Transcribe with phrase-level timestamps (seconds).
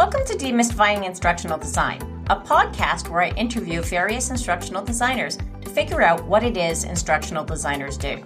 [0.00, 2.00] Welcome to Demystifying Instructional Design,
[2.30, 7.44] a podcast where I interview various instructional designers to figure out what it is instructional
[7.44, 8.24] designers do.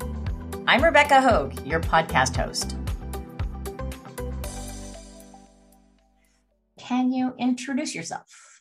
[0.68, 2.76] I'm Rebecca Hogue, your podcast host.
[6.78, 8.60] Can you introduce yourself?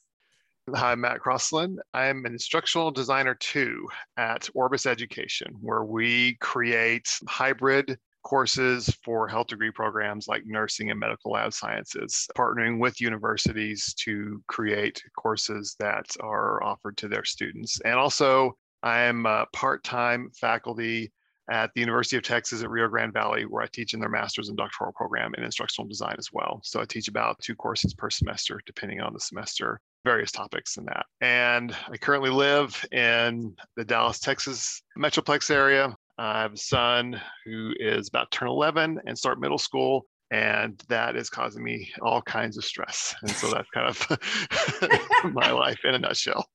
[0.74, 1.76] Hi, I'm Matt Crosslin.
[1.94, 9.48] I'm an instructional designer too at Orbis Education, where we create hybrid courses for health
[9.48, 16.06] degree programs like nursing and medical lab sciences, partnering with universities to create courses that
[16.22, 17.80] are offered to their students.
[17.82, 21.12] And also, I am part time faculty
[21.52, 24.48] at the University of Texas at Rio Grande Valley, where I teach in their master's
[24.48, 26.62] and doctoral program in instructional design as well.
[26.64, 30.86] So I teach about two courses per semester, depending on the semester, various topics in
[30.86, 31.06] that.
[31.20, 35.94] And I currently live in the Dallas, Texas Metroplex area.
[36.18, 40.82] I have a son who is about to turn 11 and start middle school, and
[40.88, 43.16] that is causing me all kinds of stress.
[43.22, 46.46] And so that's kind of my life in a nutshell.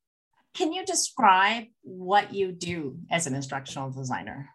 [0.55, 4.49] Can you describe what you do as an instructional designer?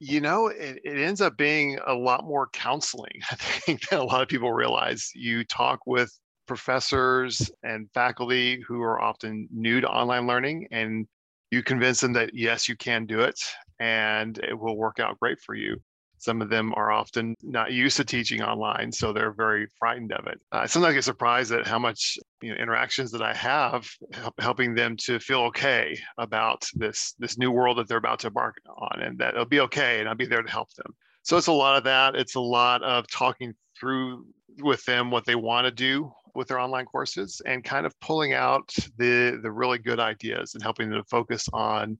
[0.00, 4.04] You know, it, it ends up being a lot more counseling, I think, than a
[4.04, 5.10] lot of people realize.
[5.14, 6.10] You talk with
[6.46, 11.06] professors and faculty who are often new to online learning and
[11.50, 13.38] you convince them that yes you can do it
[13.80, 15.80] and it will work out great for you.
[16.18, 20.26] Some of them are often not used to teaching online, so they're very frightened of
[20.26, 20.40] it.
[20.50, 23.88] I sometimes get surprised at how much you know, interactions that I have
[24.38, 28.56] helping them to feel okay about this this new world that they're about to embark
[28.68, 30.92] on, and that it'll be okay, and I'll be there to help them.
[31.22, 32.16] So it's a lot of that.
[32.16, 34.26] It's a lot of talking through
[34.60, 38.32] with them what they want to do with their online courses and kind of pulling
[38.32, 41.98] out the the really good ideas and helping them to focus on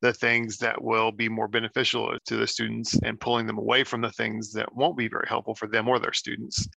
[0.00, 4.00] the things that will be more beneficial to the students and pulling them away from
[4.00, 6.68] the things that won't be very helpful for them or their students.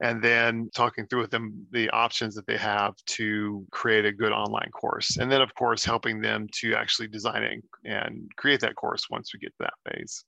[0.00, 4.32] And then talking through with them the options that they have to create a good
[4.32, 5.16] online course.
[5.16, 9.32] And then, of course, helping them to actually design it and create that course once
[9.32, 10.24] we get to that phase.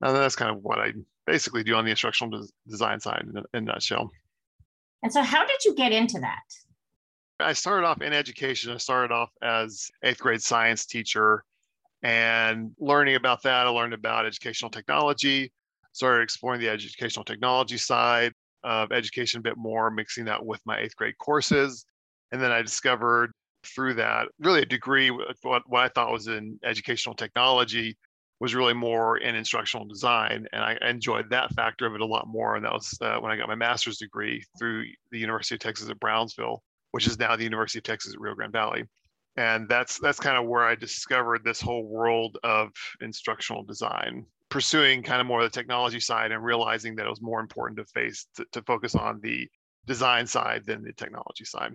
[0.00, 0.92] And that's kind of what I
[1.26, 4.10] basically do on the instructional des- design side in a, in a nutshell.
[5.04, 6.42] And so, how did you get into that?
[7.38, 8.72] I started off in education.
[8.72, 11.44] I started off as eighth grade science teacher
[12.02, 15.52] and learning about that, I learned about educational technology,
[15.92, 18.32] started exploring the educational technology side
[18.64, 21.84] of education a bit more, mixing that with my eighth grade courses.
[22.32, 23.32] And then I discovered
[23.64, 27.96] through that really a degree, what, what I thought was in educational technology
[28.40, 30.46] was really more in instructional design.
[30.52, 32.56] And I enjoyed that factor of it a lot more.
[32.56, 35.88] And that was uh, when I got my master's degree through the University of Texas
[35.88, 36.60] at Brownsville,
[36.90, 38.84] which is now the University of Texas at Rio Grande Valley
[39.36, 42.70] and that's that's kind of where i discovered this whole world of
[43.00, 47.22] instructional design pursuing kind of more of the technology side and realizing that it was
[47.22, 49.48] more important to face to, to focus on the
[49.86, 51.72] design side than the technology side.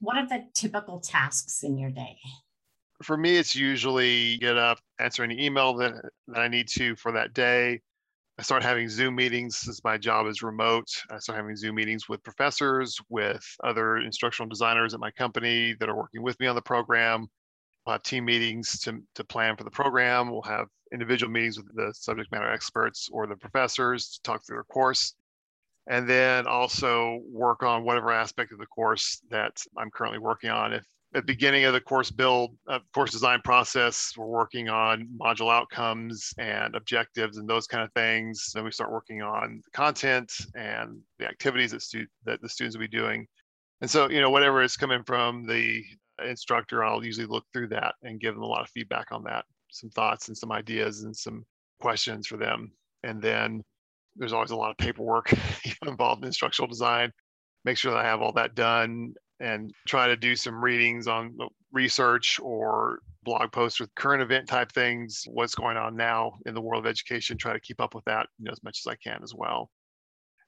[0.00, 2.18] What are the typical tasks in your day?
[3.04, 5.94] For me it's usually get up answer any email that,
[6.26, 7.80] that i need to for that day
[8.38, 10.88] I start having Zoom meetings since my job is remote.
[11.10, 15.88] I start having Zoom meetings with professors, with other instructional designers at my company that
[15.88, 17.28] are working with me on the program.
[17.86, 20.30] We'll have team meetings to, to plan for the program.
[20.30, 24.56] We'll have individual meetings with the subject matter experts or the professors to talk through
[24.56, 25.14] their course.
[25.86, 30.74] And then also work on whatever aspect of the course that I'm currently working on.
[30.74, 30.84] If
[31.14, 35.52] at the beginning of the course build, uh, course design process, we're working on module
[35.52, 38.50] outcomes and objectives and those kind of things.
[38.54, 42.76] Then we start working on the content and the activities that, stu- that the students
[42.76, 43.26] will be doing.
[43.80, 45.82] And so, you know, whatever is coming from the
[46.24, 49.44] instructor, I'll usually look through that and give them a lot of feedback on that,
[49.70, 51.44] some thoughts and some ideas and some
[51.80, 52.72] questions for them.
[53.04, 53.62] And then
[54.16, 55.32] there's always a lot of paperwork
[55.86, 57.12] involved in instructional design.
[57.64, 61.36] Make sure that I have all that done and try to do some readings on
[61.40, 66.54] uh, research or blog posts with current event type things, what's going on now in
[66.54, 68.90] the world of education, try to keep up with that you know, as much as
[68.90, 69.70] I can as well.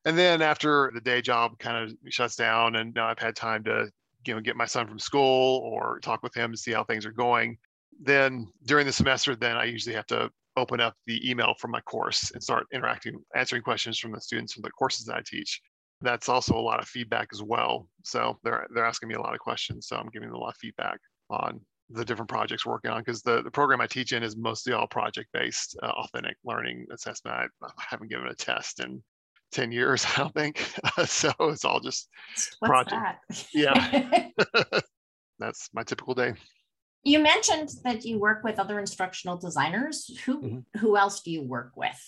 [0.05, 3.65] And then after the day job kind of shuts down and now I've had time
[3.65, 3.91] to
[4.27, 7.05] you know get my son from school or talk with him and see how things
[7.05, 7.59] are going,
[8.01, 11.81] then during the semester, then I usually have to open up the email from my
[11.83, 15.61] course and start interacting, answering questions from the students from the courses that I teach
[16.01, 17.89] that's also a lot of feedback as well.
[18.05, 19.89] So they're they're asking me a lot of questions.
[19.89, 21.01] So I'm giving them a lot of feedback
[21.31, 21.61] on
[21.91, 24.73] the different projects we're working on because the, the program I teach in is mostly
[24.73, 27.37] all project based, uh, authentic learning assessment.
[27.37, 29.03] I, I, haven't given a test in
[29.53, 30.59] 10 years, I don't think.
[31.07, 32.09] so it's all just
[32.59, 33.23] What's project.
[33.31, 33.47] That?
[33.55, 34.81] Yeah.
[35.39, 36.35] that's my typical day.
[37.05, 40.11] You mentioned that you work with other instructional designers.
[40.27, 40.79] Who mm-hmm.
[40.81, 41.99] who else do you work with?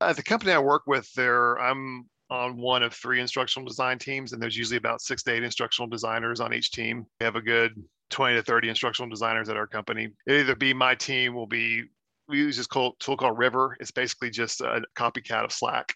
[0.00, 4.32] Uh, the company I work with, there I'm on one of three instructional design teams,
[4.32, 7.06] and there's usually about six to eight instructional designers on each team.
[7.20, 7.72] We have a good
[8.10, 10.08] 20 to 30 instructional designers at our company.
[10.26, 11.84] It either be my team will be
[12.28, 13.76] we use this tool called River.
[13.80, 15.92] It's basically just a copycat of Slack.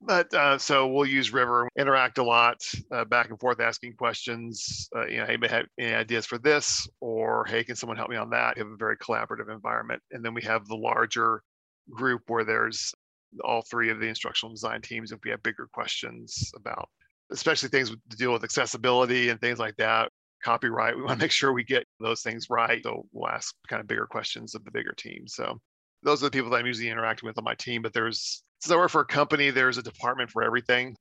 [0.00, 4.88] But uh, so we'll use River, interact a lot, uh, back and forth, asking questions.
[4.94, 6.88] Uh, you know, hey, have any ideas for this?
[7.00, 8.56] Or hey, can someone help me on that?
[8.56, 11.42] We have a very collaborative environment, and then we have the larger
[11.90, 12.94] group where there's
[13.44, 15.12] all three of the instructional design teams.
[15.12, 16.88] If we have bigger questions about,
[17.30, 20.10] especially things to deal with accessibility and things like that,
[20.42, 22.82] copyright, we want to make sure we get those things right.
[22.82, 25.26] So we'll ask kind of bigger questions of the bigger team.
[25.26, 25.58] So
[26.02, 27.82] those are the people that I'm usually interacting with on my team.
[27.82, 30.96] But there's since I work for a company, there's a department for everything.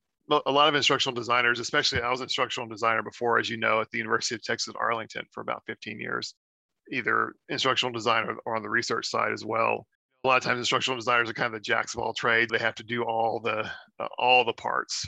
[0.46, 3.80] A lot of instructional designers, especially I was an instructional designer before, as you know,
[3.80, 6.36] at the University of Texas at Arlington for about 15 years,
[6.92, 9.88] either instructional design or, on the research side as well.
[10.28, 12.52] A lot of times, instructional designers are kind of the jacks of all trades.
[12.52, 15.08] They have to do all the uh, all the parts.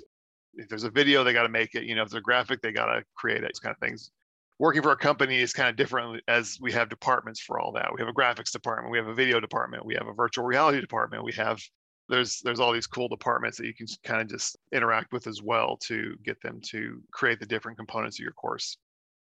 [0.53, 1.83] If there's a video, they got to make it.
[1.83, 3.49] You know, if there's a graphic, they got to create it.
[3.53, 4.11] These kind of things
[4.59, 7.91] working for a company is kind of different as we have departments for all that.
[7.93, 10.79] We have a graphics department, we have a video department, we have a virtual reality
[10.79, 11.59] department, we have
[12.07, 15.41] there's there's all these cool departments that you can kind of just interact with as
[15.41, 18.77] well to get them to create the different components of your course.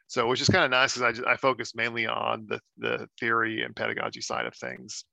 [0.07, 3.09] So which is kind of nice because I just, I focus mainly on the the
[3.21, 5.05] theory and pedagogy side of things.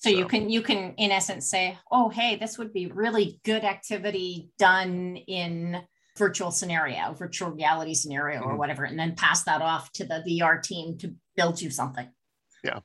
[0.00, 3.40] So, so you can you can in essence say, oh hey, this would be really
[3.44, 5.82] good activity done in
[6.16, 8.50] virtual scenario, virtual reality scenario, mm-hmm.
[8.50, 12.08] or whatever, and then pass that off to the VR team to build you something.
[12.64, 12.80] Yeah.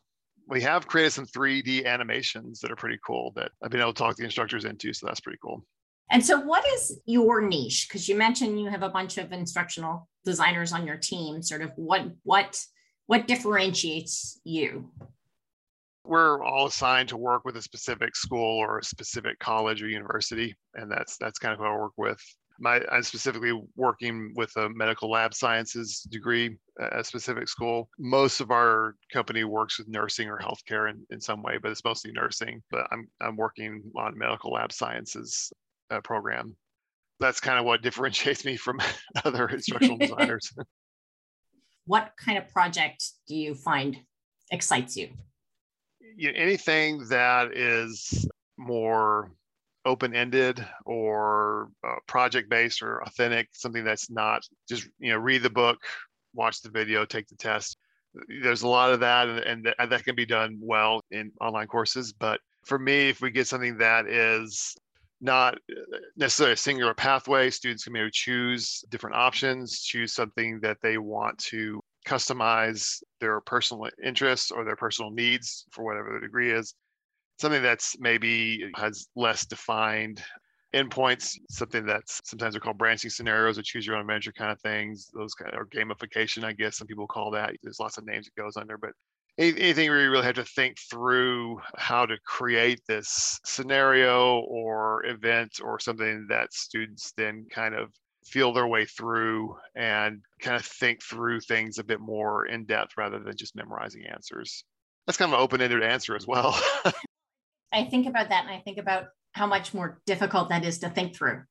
[0.47, 3.97] We have created some 3D animations that are pretty cool that I've been able to
[3.97, 4.93] talk the instructors into.
[4.93, 5.65] So that's pretty cool.
[6.11, 7.87] And so, what is your niche?
[7.87, 11.41] Because you mentioned you have a bunch of instructional designers on your team.
[11.41, 12.61] Sort of what what
[13.07, 14.91] what differentiates you?
[16.05, 20.55] We're all assigned to work with a specific school or a specific college or university,
[20.75, 22.21] and that's that's kind of who I work with
[22.59, 27.89] my I'm specifically working with a medical lab sciences degree at a specific school.
[27.99, 31.83] Most of our company works with nursing or healthcare in, in some way, but it's
[31.83, 32.61] mostly nursing.
[32.71, 35.51] But I'm I'm working on medical lab sciences
[35.91, 36.55] uh, program.
[37.19, 38.79] That's kind of what differentiates me from
[39.25, 40.51] other instructional designers.
[41.85, 43.99] what kind of project do you find
[44.51, 45.09] excites you?
[46.15, 48.27] You know, anything that is
[48.57, 49.31] more
[49.85, 55.77] open-ended or uh, project-based or authentic something that's not just you know read the book
[56.33, 57.77] watch the video take the test
[58.41, 61.67] there's a lot of that and, and that, that can be done well in online
[61.67, 62.13] courses.
[62.13, 64.75] But for me if we get something that is
[65.21, 65.57] not
[66.17, 71.37] necessarily a singular pathway students can maybe choose different options choose something that they want
[71.37, 76.73] to customize their personal interests or their personal needs for whatever the degree is
[77.39, 80.23] something that's maybe has less defined
[80.73, 84.59] endpoints, something that's sometimes they're called branching scenarios or choose your own adventure kind of
[84.61, 87.53] things, those kind of, or gamification, I guess some people call that.
[87.63, 88.91] There's lots of names it goes under, but
[89.37, 95.59] anything where you really have to think through how to create this scenario or event
[95.63, 97.91] or something that students then kind of
[98.25, 102.97] feel their way through and kind of think through things a bit more in depth
[102.97, 104.63] rather than just memorizing answers.
[105.05, 106.59] That's kind of an open-ended answer as well.
[107.71, 110.89] I think about that and I think about how much more difficult that is to
[110.89, 111.43] think through.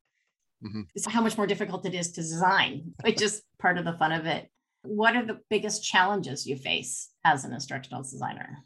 [0.64, 1.11] Mm-hmm.
[1.11, 4.26] How much more difficult it is to design, which is part of the fun of
[4.26, 4.49] it.
[4.83, 8.64] What are the biggest challenges you face as an instructional designer?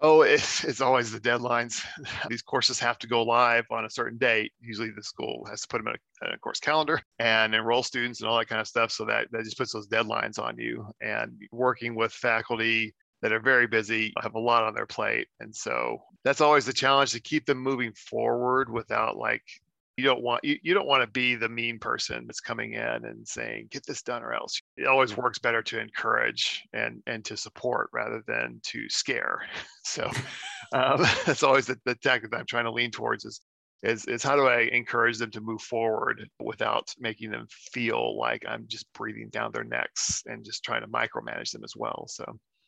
[0.00, 1.84] Oh, it's, it's always the deadlines.
[2.28, 4.52] These courses have to go live on a certain date.
[4.60, 8.20] Usually, the school has to put them in a, a, course calendar and enroll students
[8.20, 8.92] and all that kind of stuff.
[8.92, 10.86] So that, that just puts those deadlines on you.
[11.00, 15.26] And working with faculty that are very busy, have a lot on their plate.
[15.40, 19.42] And so that's always the challenge to keep them moving forward without like
[19.98, 23.04] you don't want you, you don't want to be the mean person that's coming in
[23.04, 27.24] and saying get this done or else it always works better to encourage and and
[27.24, 29.42] to support rather than to scare
[29.84, 30.08] so
[30.72, 33.40] um, that's always the, the tactic that i'm trying to lean towards is
[33.84, 38.42] is is how do I encourage them to move forward without making them feel like
[38.44, 42.06] I'm just breathing down their necks and just trying to micromanage them as well.
[42.08, 42.24] So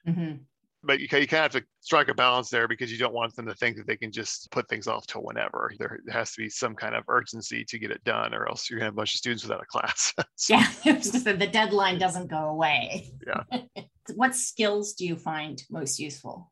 [0.06, 0.36] Mm-hmm.
[0.82, 3.34] But you, you kind of have to strike a balance there because you don't want
[3.36, 5.72] them to think that they can just put things off till whenever.
[5.78, 8.78] There has to be some kind of urgency to get it done, or else you're
[8.78, 10.14] going to have a bunch of students without a class.
[10.36, 13.12] so, yeah, the deadline doesn't go away.
[13.26, 13.82] Yeah.
[14.14, 16.50] what skills do you find most useful?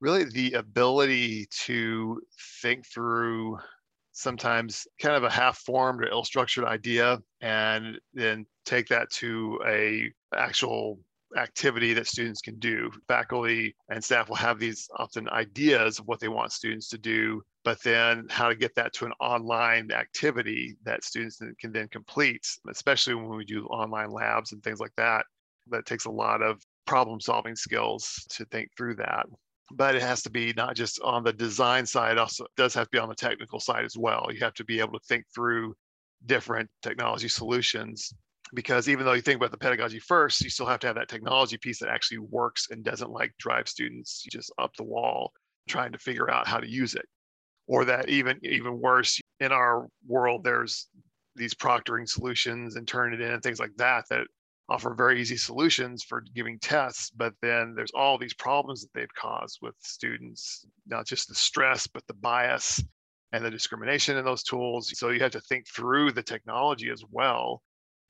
[0.00, 2.20] Really, the ability to
[2.62, 3.58] think through
[4.18, 9.60] sometimes kind of a half formed or ill structured idea and then take that to
[9.64, 10.98] a actual
[11.36, 12.90] activity that students can do.
[13.06, 17.42] Faculty and staff will have these often ideas of what they want students to do,
[17.64, 22.46] but then how to get that to an online activity that students can then complete,
[22.70, 25.24] especially when we do online labs and things like that.
[25.70, 29.26] That takes a lot of problem solving skills to think through that
[29.72, 32.90] but it has to be not just on the design side also does have to
[32.90, 35.74] be on the technical side as well you have to be able to think through
[36.26, 38.14] different technology solutions
[38.54, 41.08] because even though you think about the pedagogy first you still have to have that
[41.08, 45.32] technology piece that actually works and doesn't like drive students just up the wall
[45.68, 47.06] trying to figure out how to use it
[47.66, 50.88] or that even even worse in our world there's
[51.38, 54.26] these proctoring solutions and Turnitin and things like that that
[54.68, 59.14] offer very easy solutions for giving tests, but then there's all these problems that they've
[59.14, 62.82] caused with students, not just the stress, but the bias
[63.32, 64.92] and the discrimination in those tools.
[64.98, 67.62] So you have to think through the technology as well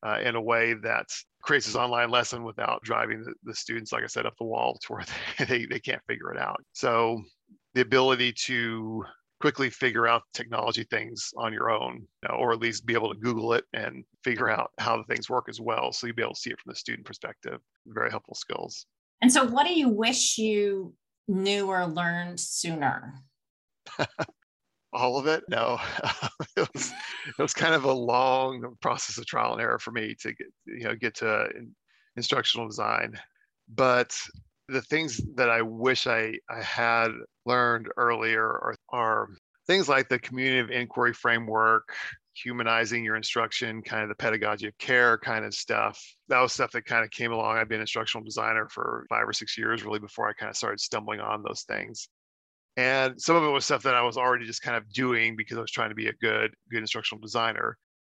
[0.06, 1.06] uh, in a way that
[1.42, 4.78] creates this online lesson without driving the, the students, like I said, up the wall
[4.82, 5.04] to where
[5.48, 6.62] they, they can't figure it out.
[6.72, 7.22] So
[7.74, 9.04] the ability to
[9.40, 13.52] quickly figure out technology things on your own, or at least be able to Google
[13.52, 15.92] it and figure out how the things work as well.
[15.92, 17.60] So you'll be able to see it from the student perspective.
[17.86, 18.86] Very helpful skills.
[19.22, 20.94] And so, what do you wish you
[21.26, 23.14] knew or learned sooner?
[24.92, 25.44] All of it?
[25.48, 25.78] No,
[26.56, 26.92] it was
[27.26, 30.46] it was kind of a long process of trial and error for me to get
[30.66, 31.48] you know get to
[32.16, 33.18] instructional design.
[33.68, 34.16] But
[34.68, 37.08] the things that I wish I, I had
[37.46, 39.28] learned earlier are, are
[39.66, 41.94] things like the community of inquiry framework,
[42.34, 46.02] humanizing your instruction, kind of the pedagogy of care kind of stuff.
[46.28, 47.56] That was stuff that kind of came along.
[47.56, 50.56] I've been an instructional designer for five or six years, really, before I kind of
[50.56, 52.08] started stumbling on those things.
[52.78, 55.58] And some of it was stuff that I was already just kind of doing because
[55.58, 57.76] I was trying to be a good, good instructional designer.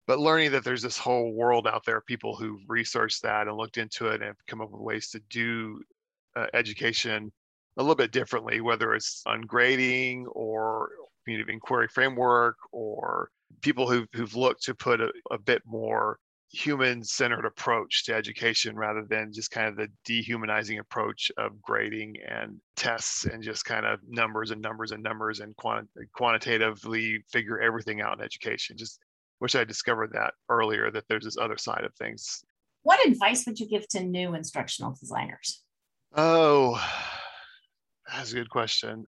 [0.09, 3.57] But learning that there's this whole world out there, of people who've researched that and
[3.57, 5.81] looked into it and come up with ways to do
[6.35, 7.31] uh, education
[7.77, 10.89] a little bit differently, whether it's on grading or
[11.25, 16.19] community inquiry framework or people who've, who've looked to put a, a bit more
[16.51, 22.17] human centered approach to education rather than just kind of the dehumanizing approach of grading
[22.27, 27.61] and tests and just kind of numbers and numbers and numbers and quant- quantitatively figure
[27.61, 28.77] everything out in education.
[28.79, 28.99] Just
[29.41, 32.43] wish I discovered that earlier that there's this other side of things.
[32.83, 35.63] What advice would you give to new instructional designers?
[36.17, 36.83] Oh,
[38.11, 39.05] that's a good question.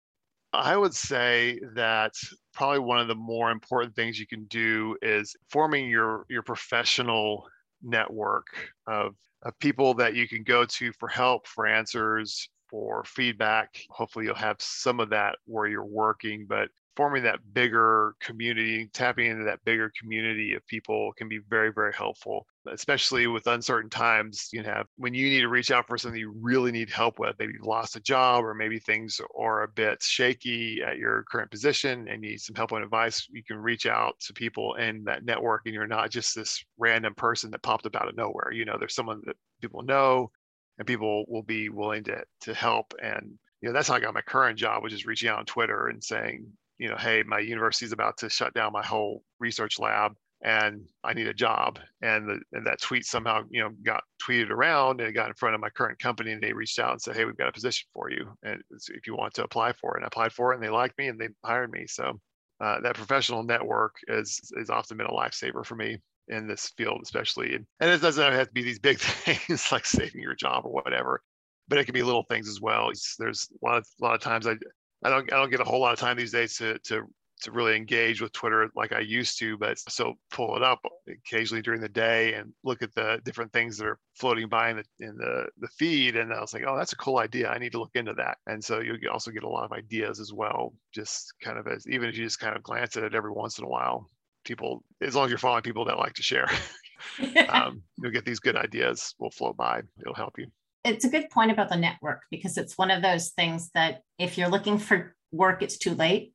[0.54, 2.12] I would say that
[2.52, 7.46] probably one of the more important things you can do is forming your your professional
[7.82, 8.46] network
[8.86, 13.68] of, of people that you can go to for help, for answers, for feedback.
[13.90, 19.26] Hopefully, you'll have some of that where you're working, but forming that bigger community, tapping
[19.26, 24.48] into that bigger community of people can be very, very helpful, especially with uncertain times.
[24.52, 27.36] You have when you need to reach out for something you really need help with,
[27.38, 31.50] maybe you lost a job or maybe things are a bit shaky at your current
[31.50, 35.24] position and need some help and advice, you can reach out to people in that
[35.24, 38.52] network and you're not just this random person that popped up out of nowhere.
[38.52, 40.30] You know, there's someone that people know
[40.78, 44.12] and people will be willing to to help and you know that's how I got
[44.12, 46.46] my current job, which is reaching out on Twitter and saying,
[46.78, 50.12] you know, hey, my university's about to shut down my whole research lab
[50.44, 51.78] and I need a job.
[52.02, 55.34] And, the, and that tweet somehow, you know, got tweeted around and it got in
[55.34, 57.52] front of my current company and they reached out and said, hey, we've got a
[57.52, 58.28] position for you.
[58.42, 60.68] And if you want to apply for it, and I applied for it and they
[60.68, 61.86] liked me and they hired me.
[61.86, 62.20] So
[62.60, 67.00] uh, that professional network is, is often been a lifesaver for me in this field,
[67.02, 67.54] especially.
[67.54, 70.72] And, and it doesn't have to be these big things like saving your job or
[70.72, 71.22] whatever,
[71.68, 72.90] but it can be little things as well.
[73.18, 74.56] There's a lot of, a lot of times I,
[75.04, 77.06] I don't I don't get a whole lot of time these days to to
[77.42, 81.62] to really engage with Twitter like I used to, but still pull it up occasionally
[81.62, 84.84] during the day and look at the different things that are floating by in the
[85.06, 86.16] in the, the feed.
[86.16, 87.48] And I was like, oh, that's a cool idea.
[87.50, 88.38] I need to look into that.
[88.46, 91.86] And so you also get a lot of ideas as well, just kind of as
[91.86, 94.10] even if you just kind of glance at it every once in a while.
[94.44, 96.48] People, as long as you're following people that like to share,
[97.48, 99.82] um, you'll get these good ideas will flow by.
[100.00, 100.46] It'll help you
[100.84, 104.36] it's a good point about the network because it's one of those things that if
[104.36, 106.32] you're looking for work, it's too late,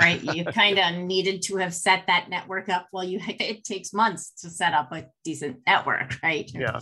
[0.00, 0.22] right?
[0.22, 2.88] You kind of needed to have set that network up.
[2.92, 6.50] Well, you it takes months to set up a decent network, right?
[6.52, 6.80] Yeah.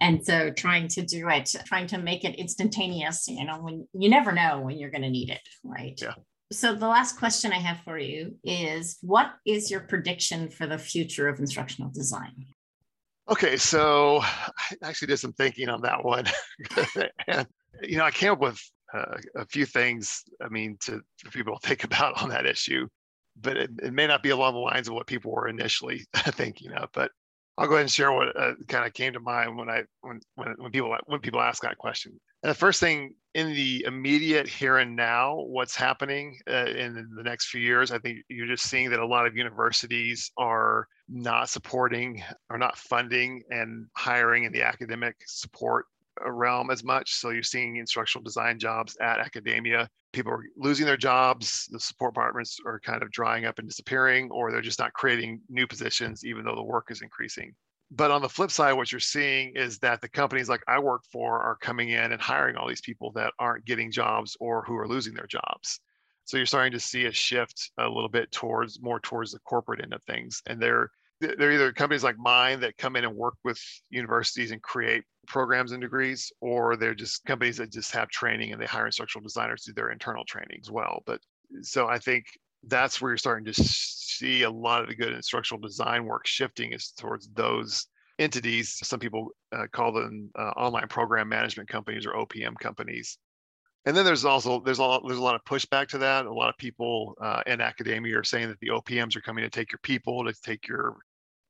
[0.00, 4.10] And so trying to do it, trying to make it instantaneous, you know, when you
[4.10, 5.98] never know when you're going to need it, right?
[6.00, 6.14] Yeah.
[6.52, 10.78] So the last question I have for you is what is your prediction for the
[10.78, 12.46] future of instructional design?
[13.28, 16.26] Okay, so I actually did some thinking on that one.
[17.26, 17.46] and,
[17.82, 18.60] you know, I came up with
[18.94, 22.86] uh, a few things, I mean, to for people to think about on that issue,
[23.40, 26.72] but it, it, may not be along the lines of what people were initially thinking
[26.72, 26.88] of.
[26.92, 27.10] But
[27.58, 30.20] I'll go ahead and share what uh, kind of came to mind when I when
[30.36, 32.12] when when people when people ask that question.
[32.44, 37.22] And the first thing in the immediate here and now, what's happening uh, in the
[37.24, 41.48] next few years, I think you're just seeing that a lot of universities are not
[41.48, 45.86] supporting or not funding and hiring in the academic support
[46.24, 47.14] uh, realm as much.
[47.14, 49.88] So you're seeing instructional design jobs at academia.
[50.12, 51.68] People are losing their jobs.
[51.70, 55.40] The support departments are kind of drying up and disappearing, or they're just not creating
[55.48, 57.54] new positions, even though the work is increasing.
[57.90, 61.02] But on the flip side, what you're seeing is that the companies like I work
[61.12, 64.76] for are coming in and hiring all these people that aren't getting jobs or who
[64.76, 65.80] are losing their jobs.
[66.26, 69.82] So you're starting to see a shift a little bit towards more towards the corporate
[69.82, 70.42] end of things.
[70.46, 70.90] And they're
[71.20, 75.72] they're either companies like mine that come in and work with universities and create programs
[75.72, 79.62] and degrees, or they're just companies that just have training and they hire instructional designers
[79.62, 81.02] to do their internal training as well.
[81.06, 81.20] But
[81.62, 82.26] so I think
[82.64, 86.72] that's where you're starting to see a lot of the good instructional design work shifting
[86.72, 87.86] is towards those
[88.18, 88.78] entities.
[88.82, 93.18] Some people uh, call them uh, online program management companies or OPM companies
[93.86, 96.26] and then there's also there's a lot, there's a lot of pushback to that.
[96.26, 99.50] A lot of people uh, in academia are saying that the OPMs are coming to
[99.50, 100.96] take your people, to take your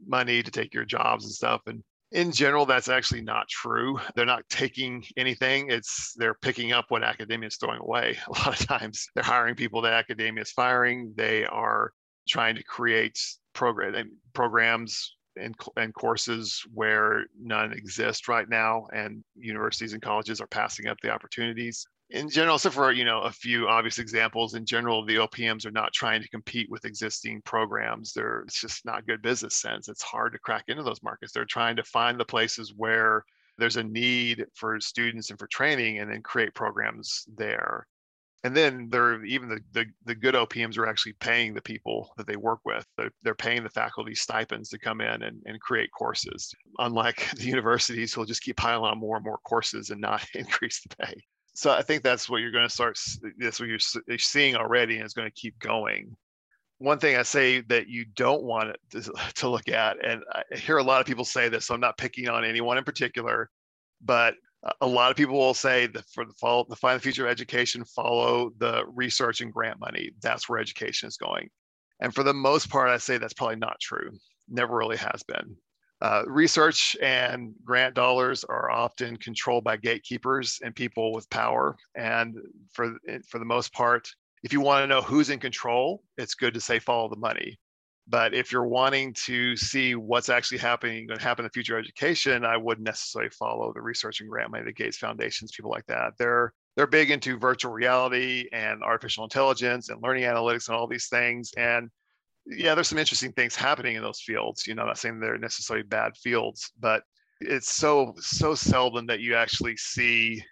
[0.06, 1.62] money, to take your jobs and stuff.
[1.66, 3.98] And in general, that's actually not true.
[4.14, 5.70] They're not taking anything.
[5.70, 8.18] It's they're picking up what academia is throwing away.
[8.28, 11.14] A lot of times, they're hiring people that academia is firing.
[11.16, 11.90] They are
[12.28, 13.18] trying to create
[13.54, 20.46] program programs and, and courses where none exist right now, and universities and colleges are
[20.46, 24.64] passing up the opportunities in general, except for you know a few obvious examples, in
[24.64, 28.12] general, the OPMs are not trying to compete with existing programs.
[28.12, 29.88] They're it's just not good business sense.
[29.88, 31.32] It's hard to crack into those markets.
[31.32, 33.24] They're trying to find the places where
[33.58, 37.86] there's a need for students and for training, and then create programs there.
[38.44, 42.28] And then they're even the, the, the good OPMs are actually paying the people that
[42.28, 42.86] they work with.
[42.96, 46.54] They're, they're paying the faculty stipends to come in and, and create courses.
[46.78, 50.80] Unlike the universities who'll just keep piling on more and more courses and not increase
[50.82, 51.14] the pay
[51.56, 52.98] so I think that's what you're going to start.
[53.38, 56.14] That's what you're seeing already, and it's going to keep going.
[56.78, 60.76] One thing I say that you don't want to, to look at, and I hear
[60.76, 63.48] a lot of people say this, so I'm not picking on anyone in particular,
[64.02, 64.34] but
[64.80, 67.30] a lot of people will say that for the follow the find the future of
[67.30, 70.10] education, follow the research and grant money.
[70.22, 71.48] That's where education is going.
[72.00, 74.10] And for the most part, I say that's probably not true.
[74.48, 75.56] Never really has been.
[76.02, 81.76] Uh, research and grant dollars are often controlled by gatekeepers and people with power.
[81.94, 82.36] And
[82.72, 82.96] for,
[83.28, 84.06] for the most part,
[84.42, 87.58] if you want to know who's in control, it's good to say follow the money.
[88.08, 92.44] But if you're wanting to see what's actually happening, going to happen in future education,
[92.44, 96.12] I wouldn't necessarily follow the research and grant money, the Gates Foundations, people like that.
[96.18, 101.08] They're they're big into virtual reality and artificial intelligence and learning analytics and all these
[101.08, 101.50] things.
[101.56, 101.90] And
[102.46, 104.66] yeah, there's some interesting things happening in those fields.
[104.66, 107.02] You know, I'm not saying they're necessarily bad fields, but
[107.40, 110.44] it's so so seldom that you actually see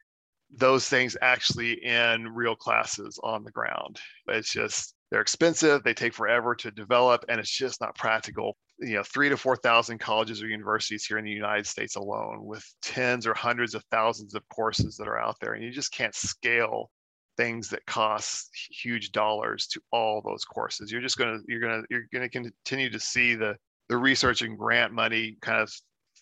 [0.57, 4.01] those things actually in real classes on the ground.
[4.29, 8.57] It's just they're expensive, they take forever to develop, and it's just not practical.
[8.81, 12.45] You know, three to four thousand colleges or universities here in the United States alone,
[12.45, 15.93] with tens or hundreds of thousands of courses that are out there, and you just
[15.93, 16.91] can't scale
[17.37, 20.91] things that cost huge dollars to all those courses.
[20.91, 23.55] You're just gonna you're gonna you're gonna continue to see the
[23.89, 25.73] the research and grant money kind of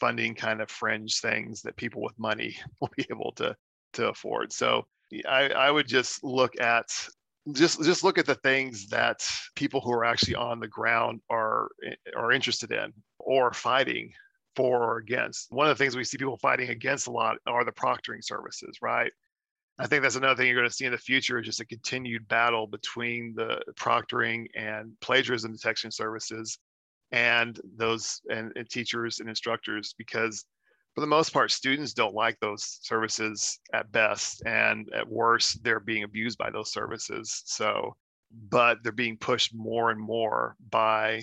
[0.01, 3.57] funding kind of fringe things that people with money will be able to
[3.95, 4.53] to afford.
[4.53, 4.85] So
[5.27, 6.91] I, I would just look at
[7.51, 9.21] just just look at the things that
[9.57, 11.69] people who are actually on the ground are
[12.17, 14.13] are interested in or fighting
[14.55, 15.51] for or against.
[15.51, 18.79] One of the things we see people fighting against a lot are the proctoring services,
[18.81, 19.11] right?
[19.79, 21.67] I think that's another thing you're going to see in the future is just a
[21.67, 26.59] continued battle between the proctoring and plagiarism detection services
[27.11, 30.45] and those and, and, teachers and instructors because
[30.95, 35.81] for the most part students don't like those services at best and at worst they're
[35.81, 37.95] being abused by those services so
[38.49, 41.23] but they're being pushed more and more by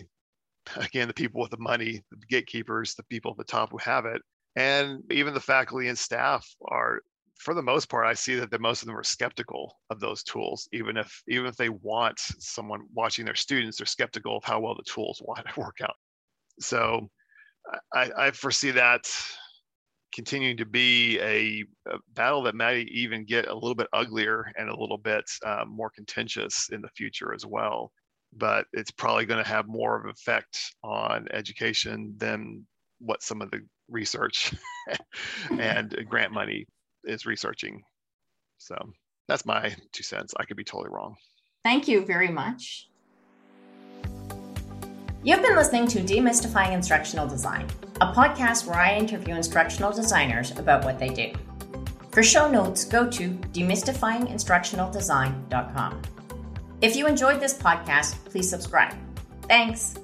[0.77, 4.05] again the people with the money the gatekeepers the people at the top who have
[4.05, 4.21] it
[4.55, 7.01] and even the faculty and staff are
[7.39, 10.23] for the most part, I see that the most of them are skeptical of those
[10.23, 10.67] tools.
[10.73, 14.75] Even if even if they want someone watching their students, they're skeptical of how well
[14.75, 15.95] the tools want to work out.
[16.59, 17.09] So
[17.93, 19.09] I, I foresee that
[20.13, 24.69] continuing to be a, a, battle that might even get a little bit uglier and
[24.69, 27.91] a little bit um, more contentious in the future as well.
[28.33, 32.65] But it's probably going to have more of an effect on education than
[32.99, 34.53] what some of the research
[35.59, 36.65] and grant money
[37.05, 37.81] is researching.
[38.57, 38.75] So
[39.27, 40.33] that's my two cents.
[40.37, 41.15] I could be totally wrong.
[41.63, 42.88] Thank you very much.
[45.21, 47.67] You've been listening to Demystifying Instructional Design,
[47.99, 51.33] a podcast where I interview instructional designers about what they do.
[52.13, 56.01] For show notes, go to demystifyinginstructionaldesign.com.
[56.81, 58.95] If you enjoyed this podcast, please subscribe.
[59.49, 59.95] Thanks.